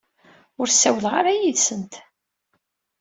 [0.59, 1.93] Ur ssawleɣ ara yid-sent.